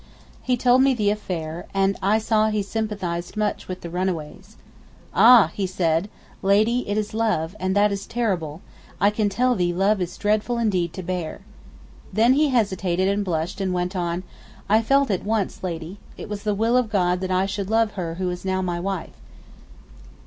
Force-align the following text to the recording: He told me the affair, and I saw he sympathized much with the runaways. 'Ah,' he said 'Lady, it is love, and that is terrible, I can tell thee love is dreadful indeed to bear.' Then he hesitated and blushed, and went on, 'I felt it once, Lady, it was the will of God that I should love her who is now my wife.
He 0.41 0.57
told 0.57 0.81
me 0.81 0.95
the 0.95 1.11
affair, 1.11 1.67
and 1.75 1.95
I 2.01 2.17
saw 2.17 2.49
he 2.49 2.63
sympathized 2.63 3.37
much 3.37 3.67
with 3.67 3.81
the 3.81 3.89
runaways. 3.91 4.57
'Ah,' 5.13 5.51
he 5.53 5.67
said 5.67 6.09
'Lady, 6.41 6.89
it 6.89 6.97
is 6.97 7.13
love, 7.13 7.55
and 7.59 7.75
that 7.75 7.91
is 7.91 8.07
terrible, 8.07 8.61
I 8.99 9.11
can 9.11 9.29
tell 9.29 9.53
thee 9.53 9.71
love 9.75 10.01
is 10.01 10.17
dreadful 10.17 10.57
indeed 10.57 10.91
to 10.93 11.03
bear.' 11.03 11.41
Then 12.11 12.33
he 12.33 12.49
hesitated 12.49 13.09
and 13.09 13.23
blushed, 13.23 13.61
and 13.61 13.73
went 13.73 13.95
on, 13.95 14.23
'I 14.69 14.81
felt 14.81 15.11
it 15.11 15.23
once, 15.23 15.61
Lady, 15.63 15.99
it 16.17 16.27
was 16.27 16.41
the 16.41 16.55
will 16.55 16.75
of 16.77 16.89
God 16.89 17.19
that 17.21 17.29
I 17.29 17.45
should 17.45 17.69
love 17.69 17.91
her 17.91 18.15
who 18.15 18.27
is 18.31 18.43
now 18.43 18.63
my 18.63 18.79
wife. 18.79 19.13